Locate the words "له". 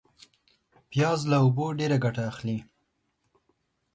1.31-1.37